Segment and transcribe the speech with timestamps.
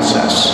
[0.00, 0.50] process.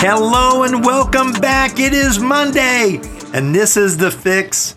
[0.00, 1.80] Hello and welcome back.
[1.80, 3.00] It is Monday,
[3.32, 4.67] and this is The Fix,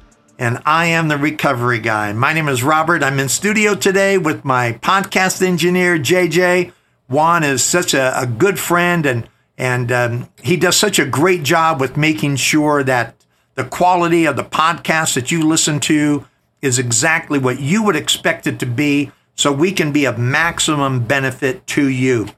[0.42, 2.14] and I am the recovery guy.
[2.14, 3.04] My name is Robert.
[3.04, 6.74] I'm in studio today with my podcast engineer, JJ.
[7.08, 11.44] Juan is such a, a good friend, and, and um, he does such a great
[11.44, 13.14] job with making sure that
[13.54, 16.26] the quality of the podcast that you listen to
[16.60, 21.06] is exactly what you would expect it to be so we can be of maximum
[21.06, 22.30] benefit to you.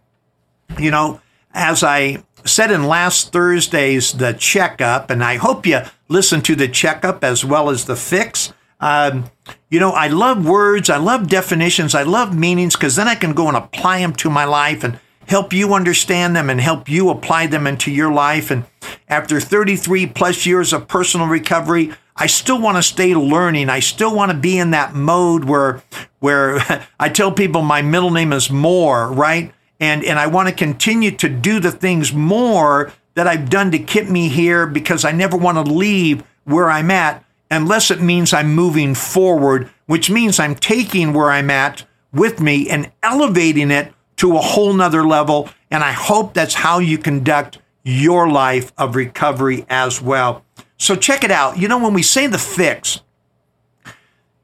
[0.78, 1.22] You know,
[1.54, 6.68] as I said in last Thursday's the checkup, and I hope you listen to the
[6.68, 8.54] checkup as well as the fix.
[8.80, 9.32] Um,
[9.70, 13.34] you know, I love words, I love definitions, I love meanings because then I can
[13.34, 17.10] go and apply them to my life and help you understand them and help you
[17.10, 18.52] apply them into your life.
[18.52, 18.66] And
[19.08, 23.70] after 33 plus years of personal recovery, I still want to stay learning.
[23.70, 25.82] I still want to be in that mode where,
[26.20, 29.54] where I tell people my middle name is more, right?
[29.84, 33.80] And and I want to continue to do the things more that I've done to
[33.80, 38.32] keep me here because I never want to leave where I'm at unless it means
[38.32, 43.94] I'm moving forward, which means I'm taking where I'm at with me and elevating it
[44.18, 45.50] to a whole nother level.
[45.70, 50.46] And I hope that's how you conduct your life of recovery as well.
[50.78, 51.58] So check it out.
[51.58, 53.02] You know, when we say the fix,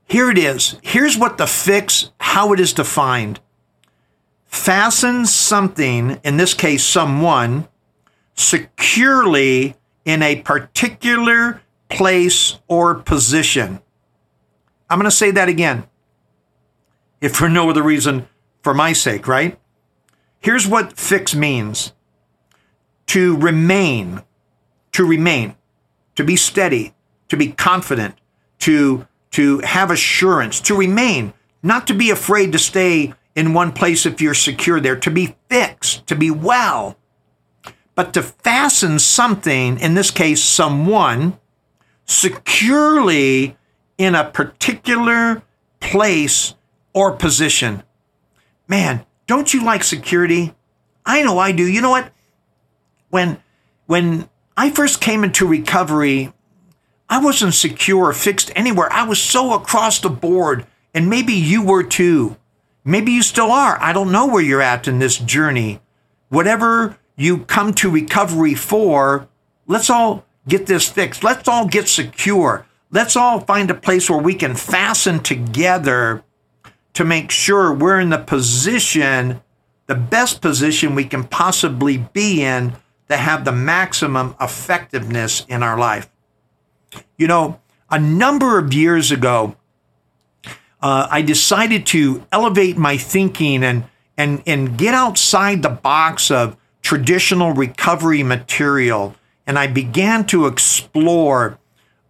[0.03, 0.75] here it is.
[0.81, 3.39] Here's what the fix, how it is defined
[4.49, 7.67] fasten something, in this case, someone,
[8.33, 13.79] securely in a particular place or position.
[14.89, 15.85] I'm going to say that again,
[17.21, 18.27] if for no other reason,
[18.63, 19.57] for my sake, right?
[20.39, 21.93] Here's what fix means
[23.07, 24.23] to remain,
[24.93, 25.55] to remain,
[26.15, 26.93] to be steady,
[27.27, 28.15] to be confident,
[28.59, 34.05] to, to have assurance, to remain, not to be afraid to stay in one place
[34.05, 36.97] if you're secure there, to be fixed, to be well.
[37.95, 41.37] But to fasten something, in this case, someone,
[42.05, 43.57] securely
[43.97, 45.43] in a particular
[45.79, 46.55] place
[46.93, 47.83] or position.
[48.67, 50.55] Man, don't you like security?
[51.05, 51.63] I know I do.
[51.63, 52.11] You know what?
[53.09, 53.41] When
[53.85, 56.31] when I first came into recovery,
[57.09, 58.91] I wasn't secure or fixed anywhere.
[58.91, 62.37] I was so across the board, and maybe you were too.
[62.83, 63.77] Maybe you still are.
[63.81, 65.81] I don't know where you're at in this journey.
[66.29, 69.27] Whatever you come to recovery for,
[69.67, 71.23] let's all get this fixed.
[71.23, 72.65] Let's all get secure.
[72.91, 76.23] Let's all find a place where we can fasten together
[76.93, 79.41] to make sure we're in the position,
[79.85, 82.75] the best position we can possibly be in
[83.09, 86.09] to have the maximum effectiveness in our life.
[87.17, 87.59] You know,
[87.91, 89.55] a number of years ago,
[90.81, 93.85] uh, I decided to elevate my thinking and
[94.17, 101.59] and and get outside the box of traditional recovery material, and I began to explore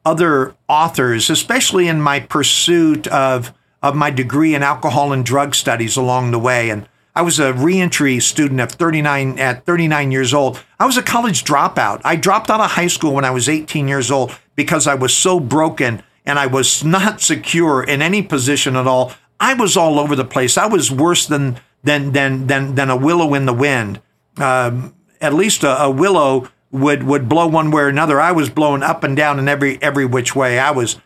[0.06, 5.96] other authors, especially in my pursuit of of my degree in alcohol and drug studies
[5.96, 6.69] along the way.
[6.69, 10.62] And I was a reentry student at 39 at 39 years old.
[10.80, 12.01] I was a college dropout.
[12.03, 15.16] I dropped out of high school when I was 18 years old because I was
[15.16, 19.14] so broken and I was not secure in any position at all.
[19.40, 20.58] I was all over the place.
[20.58, 24.00] I was worse than than than than than a willow in the wind.
[24.38, 28.22] Um, at least a, a, willow would would blow one way or another.
[28.22, 30.60] I was blown up and down in every every which way.
[30.60, 30.98] I was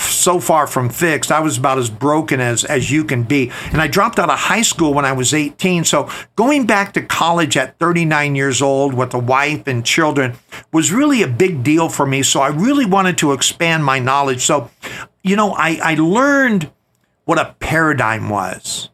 [0.00, 1.30] so far from fixed.
[1.30, 3.50] I was about as broken as as you can be.
[3.72, 5.84] And I dropped out of high school when I was 18.
[5.84, 10.36] So going back to college at 39 years old with a wife and children
[10.72, 12.22] was really a big deal for me.
[12.22, 14.42] So I really wanted to expand my knowledge.
[14.42, 14.70] So,
[15.22, 16.70] you know, I, I learned
[17.24, 18.88] what a paradigm was.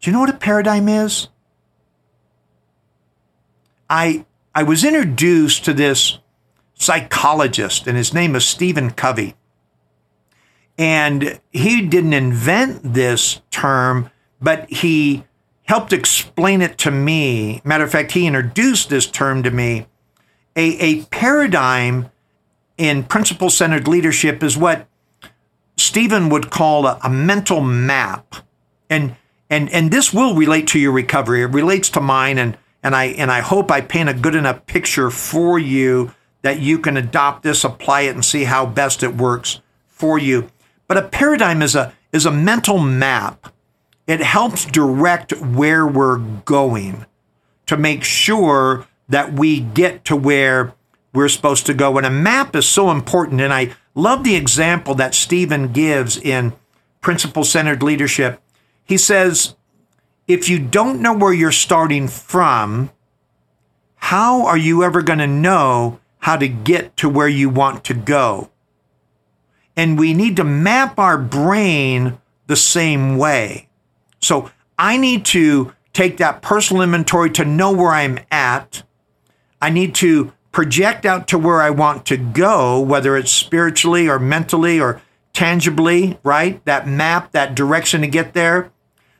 [0.00, 1.28] Do you know what a paradigm is?
[3.90, 4.24] I
[4.54, 6.18] I was introduced to this
[6.78, 9.34] psychologist, and his name is Stephen Covey.
[10.78, 14.10] And he didn't invent this term,
[14.40, 15.24] but he
[15.64, 17.60] helped explain it to me.
[17.64, 19.86] Matter of fact, he introduced this term to me.
[20.56, 22.10] A, a paradigm
[22.78, 24.86] in principle centered leadership is what
[25.76, 28.36] Stephen would call a, a mental map.
[28.88, 29.16] And
[29.50, 31.42] and and this will relate to your recovery.
[31.42, 34.64] It relates to mine and and I and I hope I paint a good enough
[34.66, 39.16] picture for you that you can adopt this, apply it, and see how best it
[39.16, 40.50] works for you.
[40.86, 43.52] But a paradigm is a is a mental map.
[44.06, 47.04] It helps direct where we're going
[47.66, 50.72] to make sure that we get to where
[51.12, 51.98] we're supposed to go.
[51.98, 53.40] And a map is so important.
[53.42, 56.54] And I love the example that Stephen gives in
[57.02, 58.40] Principle Centered Leadership.
[58.84, 59.54] He says,
[60.26, 62.90] if you don't know where you're starting from,
[63.96, 67.94] how are you ever going to know how to get to where you want to
[67.94, 68.50] go?
[69.76, 73.68] And we need to map our brain the same way.
[74.20, 78.82] So I need to take that personal inventory to know where I'm at.
[79.60, 84.18] I need to project out to where I want to go, whether it's spiritually or
[84.18, 85.00] mentally or
[85.32, 86.64] tangibly, right?
[86.64, 88.72] That map, that direction to get there.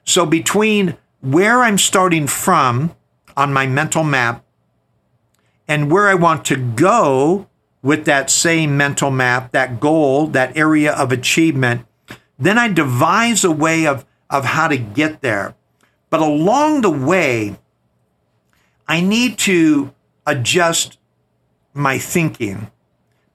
[0.05, 2.95] So between where I'm starting from
[3.37, 4.45] on my mental map
[5.69, 7.47] and where I want to go
[7.83, 11.87] with that same mental map, that goal, that area of achievement,
[12.39, 15.55] then I devise a way of, of how to get there.
[16.11, 17.59] But along the way,
[18.89, 19.95] I need to
[20.27, 20.99] adjust
[21.75, 22.71] my thinking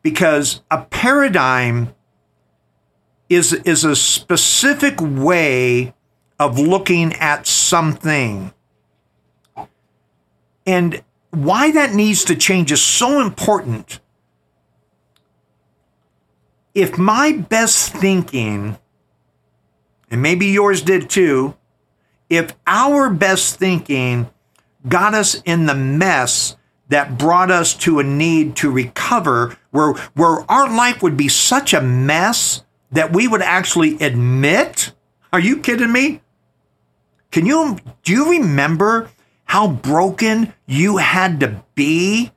[0.01, 1.93] because a paradigm
[3.29, 5.93] is, is a specific way
[6.39, 8.53] of looking at something.
[10.65, 11.03] And
[11.33, 13.99] why that needs to change is so important.
[16.75, 18.77] If my best thinking,
[20.11, 21.55] and maybe yours did too,
[22.29, 24.29] if our best thinking
[24.87, 26.55] got us in the mess
[26.89, 31.73] that brought us to a need to recover, where, where our life would be such
[31.73, 34.91] a mess that we would actually admit,
[35.31, 36.21] are you kidding me?
[37.31, 39.09] Can you, do you remember
[39.53, 42.31] how broken you had to be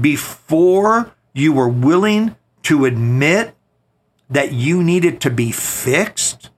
[0.00, 3.56] before you were willing to admit
[4.30, 6.50] that you needed to be fixed?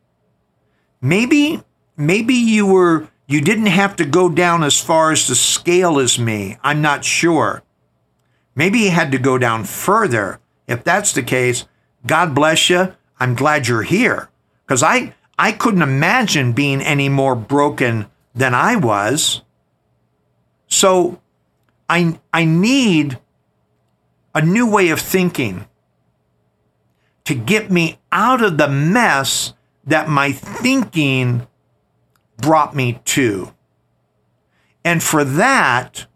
[1.01, 1.63] Maybe,
[1.97, 6.19] maybe you were, you didn't have to go down as far as the scale as
[6.19, 6.59] me.
[6.63, 7.63] I'm not sure.
[8.55, 10.41] Maybe you had to go down further.
[10.67, 11.65] If that's the case,
[12.07, 12.93] God bless you.
[13.19, 14.29] I'm glad you're here.
[14.67, 19.41] Because I, I couldn't imagine being any more broken than I was.
[20.69, 21.21] So
[21.89, 23.19] I, I need
[24.35, 25.67] a new way of thinking
[27.25, 29.53] to get me out of the mess
[29.85, 31.47] that my thinking
[32.37, 33.53] brought me to.
[34.85, 36.07] And for that,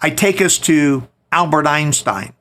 [0.00, 2.32] I take us to Albert Einstein.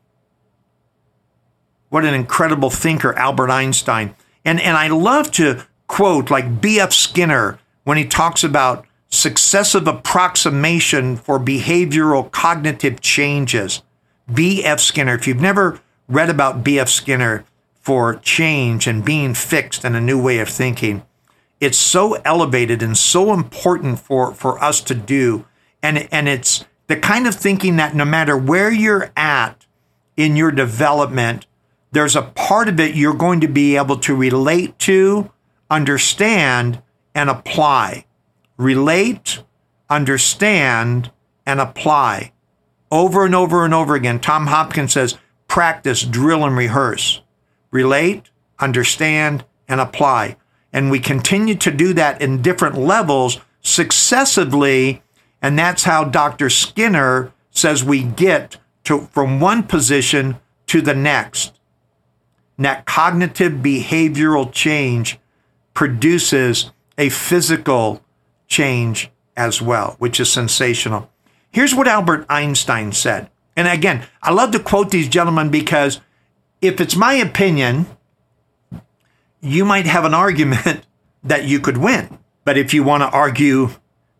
[1.89, 4.15] What an incredible thinker, Albert Einstein.
[4.43, 6.91] And, and I love to quote like B.F.
[6.91, 13.83] Skinner when he talks about successive approximation for behavioral cognitive changes.
[14.33, 14.79] B.F.
[14.79, 15.13] Skinner.
[15.13, 16.89] If you've never read about B.F.
[16.89, 17.45] Skinner
[17.79, 21.03] for change and being fixed and a new way of thinking,
[21.59, 25.45] it's so elevated and so important for, for us to do.
[25.83, 29.67] And, and it's the kind of thinking that no matter where you're at
[30.17, 31.45] in your development,
[31.91, 35.31] there's a part of it you're going to be able to relate to,
[35.69, 36.81] understand,
[37.13, 38.05] and apply
[38.57, 39.43] relate,
[39.89, 41.11] understand,
[41.45, 42.31] and apply.
[42.91, 47.21] Over and over and over again, Tom Hopkins says, practice, drill, and rehearse.
[47.71, 50.37] Relate, understand, and apply.
[50.71, 55.01] And we continue to do that in different levels successively.
[55.41, 56.49] And that's how Dr.
[56.49, 60.37] Skinner says we get to, from one position
[60.67, 61.59] to the next.
[62.57, 65.19] And that cognitive behavioral change
[65.73, 68.02] produces a physical
[68.53, 71.09] change as well, which is sensational.
[71.51, 73.29] Here's what Albert Einstein said.
[73.55, 75.99] And again, I love to quote these gentlemen because
[76.61, 77.87] if it's my opinion,
[79.41, 80.85] you might have an argument
[81.23, 82.19] that you could win.
[82.45, 83.69] But if you want to argue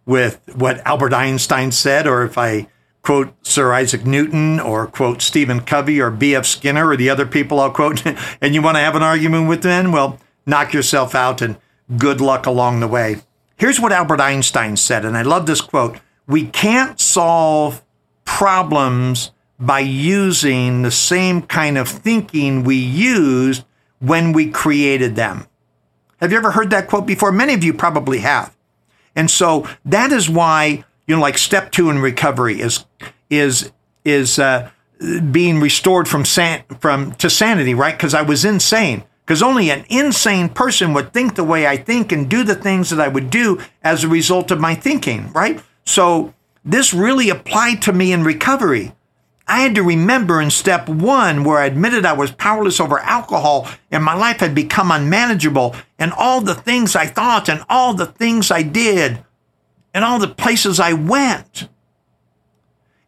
[0.05, 2.67] with what Albert Einstein said, or if I
[3.03, 6.45] quote Sir Isaac Newton or quote Stephen Covey or B.F.
[6.45, 8.03] Skinner or the other people I'll quote,
[8.41, 11.57] and you want to have an argument with them, well, knock yourself out and
[11.97, 13.17] good luck along the way.
[13.57, 17.83] Here's what Albert Einstein said, and I love this quote We can't solve
[18.25, 23.63] problems by using the same kind of thinking we used
[23.99, 25.47] when we created them.
[26.17, 27.31] Have you ever heard that quote before?
[27.31, 28.55] Many of you probably have.
[29.15, 32.85] And so that is why, you know, like step two in recovery is,
[33.29, 33.71] is,
[34.03, 34.69] is, uh,
[35.31, 37.95] being restored from san- from to sanity, right?
[37.95, 42.11] Because I was insane because only an insane person would think the way I think
[42.11, 45.61] and do the things that I would do as a result of my thinking, right?
[45.85, 46.33] So
[46.65, 48.93] this really applied to me in recovery.
[49.47, 53.67] I had to remember in step one, where I admitted I was powerless over alcohol
[53.91, 58.05] and my life had become unmanageable, and all the things I thought, and all the
[58.05, 59.23] things I did,
[59.93, 61.67] and all the places I went.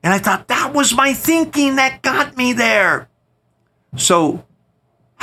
[0.03, 3.09] And I thought that was my thinking that got me there.
[3.97, 4.45] So,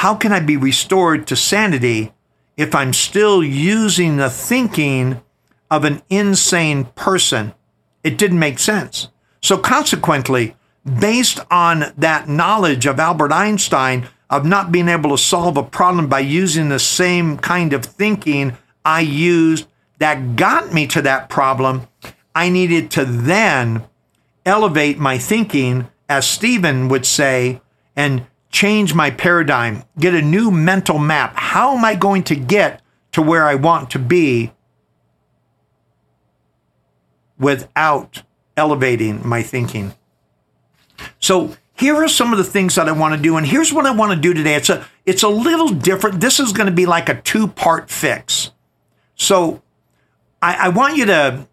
[0.03, 2.13] how can I be restored to sanity
[2.57, 5.23] if I'm still using the thinking
[5.71, 7.55] of an insane person?
[8.03, 9.11] It didn't make sense.
[9.43, 15.57] So, consequently, based on that knowledge of Albert Einstein of not being able to solve
[15.57, 19.69] a problem by using the same kind of thinking I used
[19.99, 21.87] that got me to that problem,
[22.35, 23.85] I needed to then
[24.45, 27.61] elevate my thinking, as Stephen would say,
[27.95, 31.33] and change my paradigm, get a new mental map.
[31.35, 32.81] How am I going to get
[33.13, 34.53] to where I want to be
[37.39, 38.23] without
[38.57, 39.95] elevating my thinking?
[41.19, 43.87] So here are some of the things that I want to do, and here's what
[43.87, 44.55] I want to do today.
[44.55, 46.21] It's a it's a little different.
[46.21, 48.53] This is going to be like a two part fix.
[49.17, 49.63] So
[50.41, 51.49] I, I want you to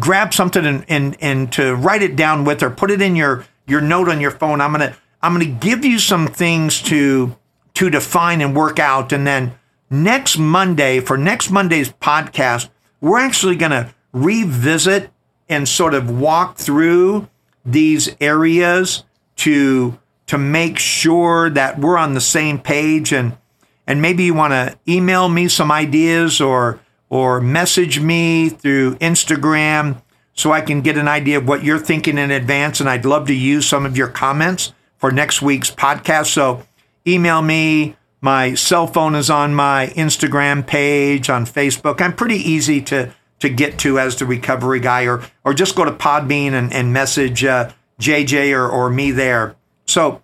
[0.00, 3.44] grab something and, and and to write it down with or put it in your
[3.66, 4.60] your note on your phone.
[4.60, 7.34] I'm gonna I'm gonna give you some things to
[7.74, 9.58] to define and work out, and then
[9.90, 12.68] next Monday for next Monday's podcast,
[13.00, 15.10] we're actually gonna revisit
[15.48, 17.28] and sort of walk through
[17.64, 19.02] these areas
[19.38, 23.36] to to make sure that we're on the same page and
[23.84, 26.78] and maybe you want to email me some ideas or
[27.08, 30.00] or message me through Instagram
[30.34, 33.26] so I can get an idea of what you're thinking in advance and I'd love
[33.26, 34.72] to use some of your comments
[35.06, 36.66] for next week's podcast so
[37.06, 42.82] email me my cell phone is on my Instagram page on Facebook I'm pretty easy
[42.82, 46.72] to to get to as the recovery guy, or or just go to Podbean and,
[46.72, 47.70] and message uh,
[48.00, 49.56] JJ or, or me there.
[49.86, 50.22] So,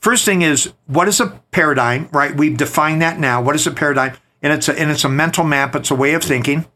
[0.00, 2.08] first thing is, what is a paradigm?
[2.12, 3.42] Right, we've defined that now.
[3.42, 4.16] What is a paradigm?
[4.42, 5.74] And it's a, and it's a mental map.
[5.74, 6.66] It's a way of thinking.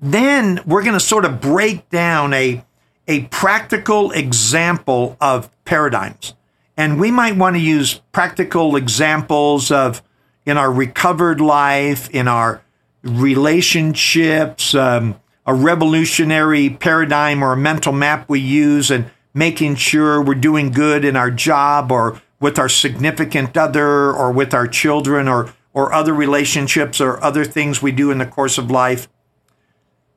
[0.00, 2.64] Then we're going to sort of break down a
[3.08, 6.34] a practical example of paradigms,
[6.76, 10.02] and we might want to use practical examples of
[10.44, 12.62] in our recovered life, in our
[13.02, 20.34] relationships, um, a revolutionary paradigm or a mental map we use, and making sure we're
[20.34, 25.54] doing good in our job or with our significant other or with our children or,
[25.72, 29.08] or other relationships or other things we do in the course of life.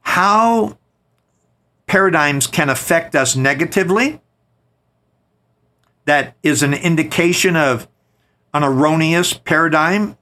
[0.02, 0.79] How
[1.90, 4.22] paradigms can affect us negatively.
[6.06, 7.88] That is an indication of
[8.54, 10.18] an erroneous paradigm,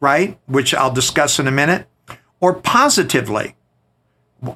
[0.00, 0.38] right?
[0.46, 1.86] Which I'll discuss in a minute
[2.40, 3.56] or positively?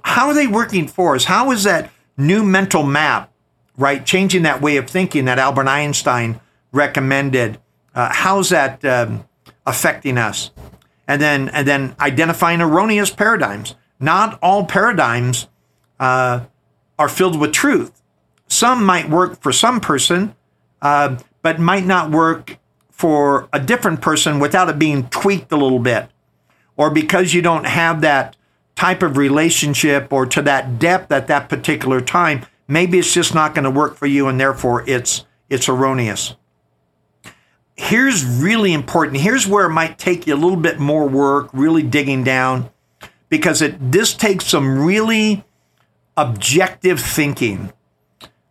[0.04, 1.24] How are they working for us?
[1.24, 3.32] How is that new mental map,
[3.76, 4.04] right?
[4.04, 6.40] Changing that way of thinking that Albert Einstein
[6.72, 7.58] recommended.
[7.94, 9.26] Uh, how's that um,
[9.64, 10.50] affecting us?
[11.06, 13.74] And then, and then identifying erroneous paradigms.
[13.98, 15.48] Not all paradigms
[15.98, 16.40] uh,
[16.98, 18.02] are filled with truth.
[18.46, 20.34] Some might work for some person,
[20.80, 22.58] uh, but might not work
[22.90, 26.10] for a different person without it being tweaked a little bit
[26.78, 28.36] or because you don't have that
[28.74, 33.54] type of relationship or to that depth at that particular time, maybe it's just not
[33.54, 36.36] going to work for you and therefore it's it's erroneous.
[37.74, 39.18] Here's really important.
[39.18, 42.70] Here's where it might take you a little bit more work, really digging down
[43.28, 45.44] because it this takes some really
[46.18, 47.72] objective thinking.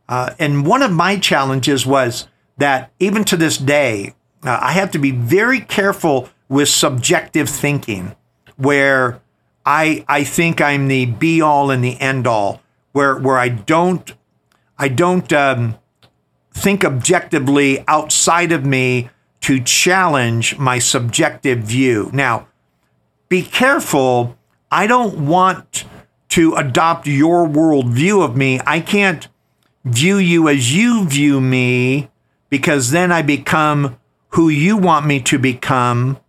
[0.09, 4.91] Uh, and one of my challenges was that even to this day, uh, I have
[4.91, 8.15] to be very careful with subjective thinking
[8.55, 9.21] where
[9.65, 12.61] I I think I'm the be all and the end all
[12.93, 14.13] where where I don't
[14.77, 15.77] I don't um,
[16.53, 19.09] think objectively outside of me
[19.41, 22.09] to challenge my subjective view.
[22.13, 22.47] Now,
[23.29, 24.37] be careful.
[24.71, 25.85] I don't want
[26.29, 28.59] to adopt your worldview of me.
[28.65, 29.27] I can't
[29.85, 32.09] view you as you view me
[32.49, 33.97] because then I become
[34.29, 36.19] who you want me to become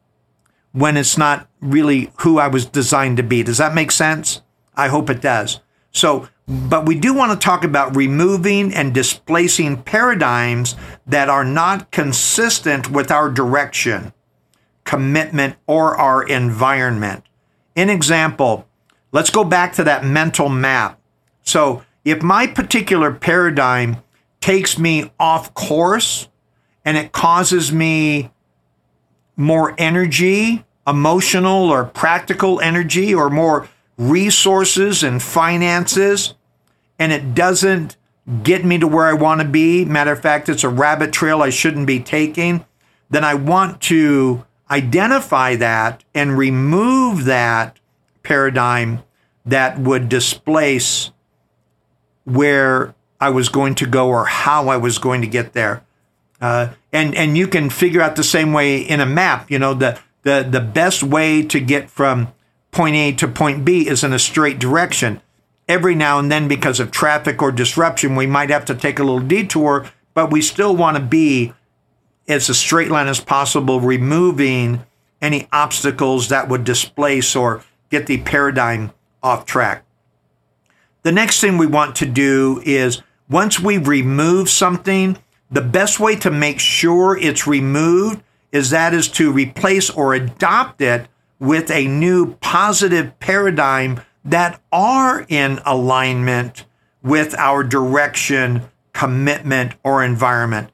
[0.72, 3.42] when it's not really who I was designed to be.
[3.42, 4.42] Does that make sense?
[4.76, 5.60] I hope it does.
[5.90, 10.76] So, but we do want to talk about removing and displacing paradigms
[11.06, 14.12] that are not consistent with our direction,
[14.84, 17.24] commitment, or our environment.
[17.74, 18.67] In example,
[19.12, 21.00] let's go back to that mental map.
[21.42, 24.02] So, if my particular paradigm
[24.40, 26.28] takes me off course
[26.84, 28.30] and it causes me
[29.36, 36.34] more energy emotional or practical energy or more resources and finances,
[36.98, 37.96] and it doesn't
[38.42, 39.84] get me to where I want to be.
[39.84, 42.64] Matter of fact, it's a rabbit trail I shouldn't be taking.
[43.10, 47.78] Then I want to identify that and remove that
[48.28, 49.02] paradigm
[49.46, 51.10] that would displace
[52.24, 55.82] where I was going to go or how I was going to get there.
[56.40, 59.50] Uh, and and you can figure out the same way in a map.
[59.50, 62.32] You know the the the best way to get from
[62.70, 65.20] point A to point B is in a straight direction.
[65.66, 69.02] Every now and then, because of traffic or disruption, we might have to take a
[69.02, 71.52] little detour, but we still want to be
[72.26, 74.84] as a straight line as possible, removing
[75.20, 78.92] any obstacles that would displace or get the paradigm
[79.22, 79.84] off track.
[81.02, 85.18] The next thing we want to do is once we remove something,
[85.50, 90.80] the best way to make sure it's removed is that is to replace or adopt
[90.80, 96.64] it with a new positive paradigm that are in alignment
[97.02, 100.70] with our direction, commitment, or environment.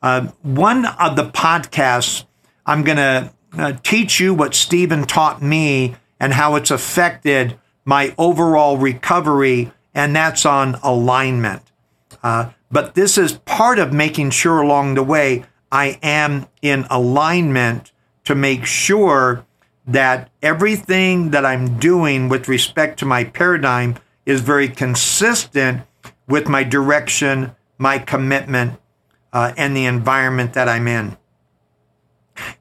[0.00, 2.24] Uh, one of the podcasts,
[2.64, 8.14] I'm going to uh, teach you what Stephen taught me and how it's affected my
[8.18, 11.62] overall recovery, and that's on alignment.
[12.22, 17.92] Uh, but this is part of making sure along the way I am in alignment
[18.24, 19.46] to make sure
[19.86, 23.96] that everything that I'm doing with respect to my paradigm
[24.26, 25.82] is very consistent
[26.26, 28.78] with my direction, my commitment,
[29.32, 31.16] uh, and the environment that I'm in.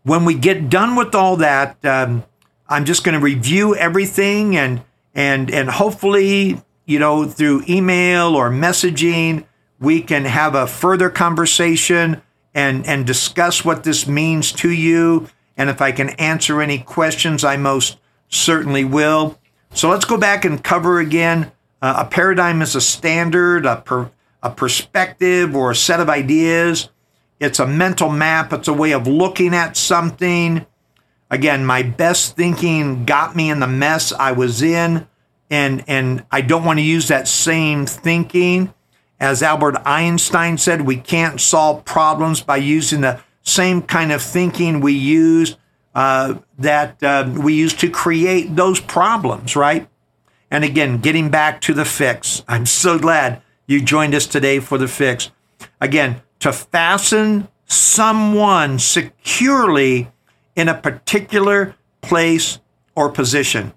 [0.04, 2.24] When we get done with all that, um,
[2.70, 4.82] I'm just going to review everything and
[5.14, 9.46] and and hopefully, you know, through email or messaging,
[9.80, 12.22] we can have a further conversation
[12.54, 15.30] and and discuss what this means to you.
[15.56, 17.98] And if I can answer any questions, I most
[18.30, 19.40] certainly will.
[19.74, 21.52] So let's go back and cover again.
[21.82, 24.10] Uh, a paradigm is a standard, a, per,
[24.42, 26.90] a perspective, or a set of ideas.
[27.40, 30.66] It's a mental map, it's a way of looking at something.
[31.30, 35.08] Again, my best thinking got me in the mess I was in,
[35.50, 38.74] and, and I don't want to use that same thinking.
[39.20, 44.80] As Albert Einstein said, we can't solve problems by using the same kind of thinking
[44.80, 45.58] we use
[45.96, 49.90] uh, that uh, we use to create those problems, right?
[50.52, 52.44] And again, getting back to the fix.
[52.48, 55.32] I'm so glad you joined us today for the fix.
[55.82, 60.12] Again, to fasten someone securely
[60.58, 62.60] in a particular place
[62.96, 63.72] or position.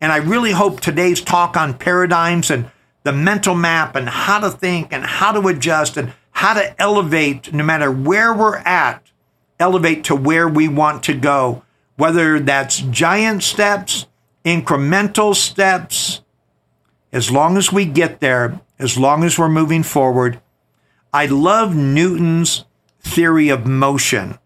[0.00, 2.70] And I really hope today's talk on paradigms and
[3.02, 7.52] the mental map and how to think and how to adjust and how to elevate
[7.52, 9.10] no matter where we're at,
[9.58, 11.64] elevate to where we want to go,
[11.96, 14.06] whether that's giant steps,
[14.44, 16.20] incremental steps,
[17.10, 20.40] as long as we get there, as long as we're moving forward.
[21.12, 22.66] I love Newton's
[23.00, 24.38] theory of motion.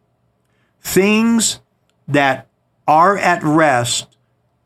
[0.80, 1.60] Things
[2.08, 2.48] that
[2.86, 4.16] are at rest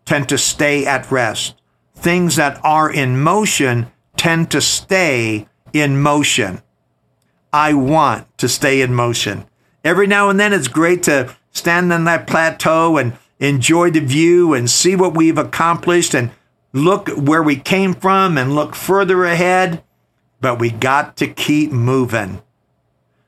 [0.04, 1.56] tend to stay at rest
[1.96, 6.62] things that are in motion tend to stay in motion.
[7.52, 9.46] I want to stay in motion.
[9.82, 14.54] Every now and then it's great to stand on that plateau and enjoy the view
[14.54, 16.30] and see what we've accomplished and
[16.72, 19.82] look where we came from and look further ahead.
[20.40, 22.42] But we got to keep moving.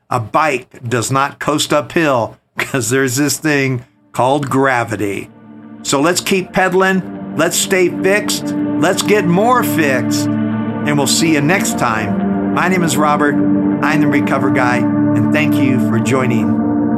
[0.09, 3.85] A bike does not coast uphill because there's this thing
[4.19, 5.29] called gravity.
[5.81, 8.47] So let's keep pedaling Let's stay fixed.
[8.47, 10.27] Let's get more fixed.
[10.27, 12.53] And we'll see you next time.
[12.53, 13.35] My name is Robert.
[13.81, 14.79] I'm the Recover Guy.
[14.79, 16.49] And thank you for joining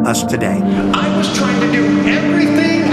[0.03, 0.59] us today.
[0.63, 2.90] I was trying to do everything